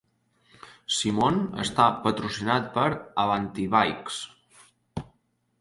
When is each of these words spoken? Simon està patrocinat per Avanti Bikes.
Simon 0.99 1.37
està 1.65 1.85
patrocinat 2.07 2.71
per 2.79 2.87
Avanti 3.27 3.67
Bikes. 3.77 4.19